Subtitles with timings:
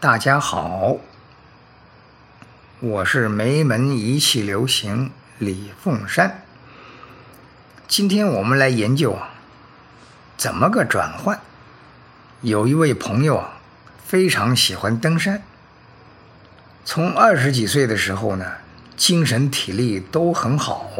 [0.00, 0.96] 大家好，
[2.80, 6.42] 我是梅门一气流行李凤山。
[7.88, 9.30] 今天我们来研究啊，
[10.36, 11.40] 怎么个转换？
[12.42, 13.54] 有一位朋友啊，
[14.04, 15.42] 非常喜欢登山。
[16.84, 18.44] 从二十几岁的时候呢，
[18.96, 20.90] 精神体力都很好。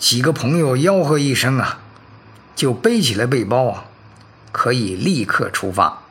[0.00, 1.78] 几个朋友吆喝一声啊，
[2.56, 3.84] 就背起了背包啊，
[4.50, 6.02] 可以立刻出发。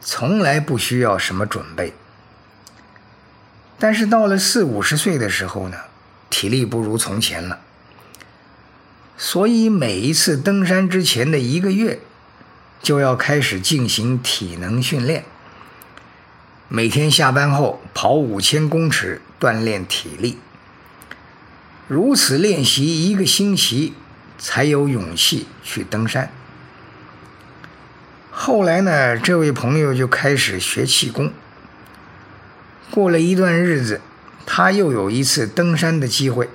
[0.00, 1.92] 从来不需要什么准备，
[3.78, 5.76] 但是到了四五十岁的时候呢，
[6.30, 7.60] 体力不如从前了。
[9.18, 12.00] 所以每一次登山之前的一个月，
[12.82, 15.26] 就要开始进行体能训练。
[16.68, 20.38] 每天下班后跑五千公尺锻炼体力，
[21.88, 23.94] 如此练习一个星期，
[24.38, 26.32] 才有勇气去登山。
[28.32, 31.32] 后来呢，这位朋友就开始学气功。
[32.90, 34.00] 过了一段日子，
[34.44, 36.48] 他又有一次登山的机会。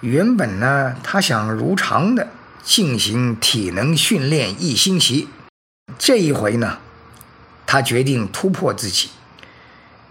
[0.00, 2.28] 原本呢，他想如常的
[2.64, 5.28] 进行体能训练一星期。
[5.96, 6.78] 这一回呢，
[7.66, 9.10] 他决定突破自己，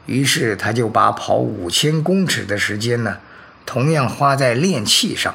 [0.05, 3.17] 于是他就把跑五千公尺的时间呢，
[3.65, 5.33] 同样花在练气上。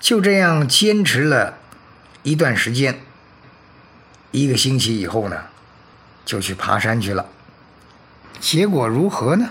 [0.00, 1.58] 就这样坚持了
[2.22, 3.00] 一段时间。
[4.32, 5.44] 一个星期以后呢，
[6.24, 7.26] 就去爬山去了。
[8.40, 9.50] 结果如何呢？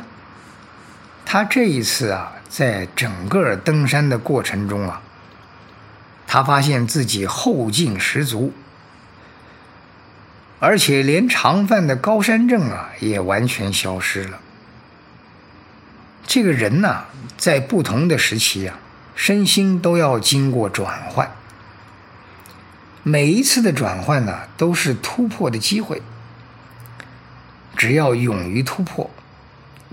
[1.23, 5.01] 他这一次啊，在整个登山的过程中啊，
[6.27, 8.51] 他发现自己后劲十足，
[10.59, 14.39] 而且连常犯的高山症啊也完全消失了。
[16.25, 17.05] 这个人呐，
[17.37, 18.79] 在不同的时期啊，
[19.15, 21.31] 身心都要经过转换。
[23.03, 26.01] 每一次的转换呢，都是突破的机会。
[27.75, 29.09] 只要勇于突破，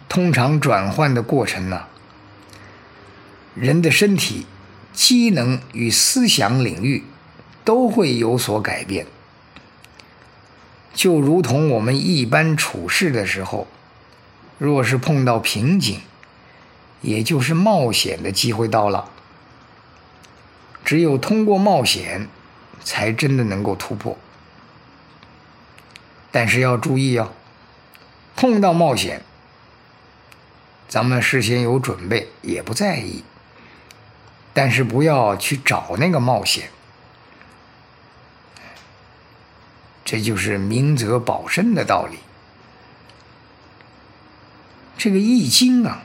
[0.09, 1.87] 通常转换的过程呢，
[3.55, 4.47] 人的身体、
[4.93, 7.05] 机能与思想领域
[7.65, 9.07] 都会有所改变。
[10.93, 13.67] 就如同我们一般处事的时候，
[14.59, 16.01] 若是碰到瓶颈，
[17.01, 19.11] 也就是冒险的机会到了。
[20.85, 22.29] 只有通过冒险，
[22.83, 24.17] 才真的能够突破，
[26.31, 27.33] 但是要注意哦，
[28.35, 29.23] 碰到冒险，
[30.89, 33.23] 咱们事先有准备也不在意，
[34.55, 36.71] 但是不要去找那个冒险，
[40.03, 42.19] 这就是明哲保身的道理。
[44.97, 46.03] 这个《易经》啊，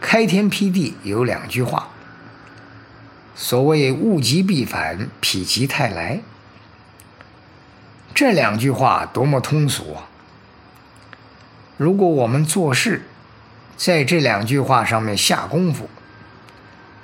[0.00, 1.88] 开天辟地有两句话。
[3.34, 6.20] 所谓物极必反，否极泰来。
[8.14, 10.08] 这两句话多么通俗啊！
[11.78, 13.06] 如果我们做事
[13.76, 15.88] 在这两句话上面下功夫，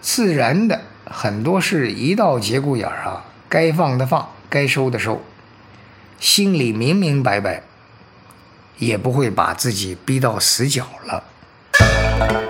[0.02, 5.24] 自然的很多事一到节骨眼儿啊，该放的放，该收的收，
[6.20, 7.62] 心里明明白白，
[8.76, 12.45] 也不会把自己逼到死角了。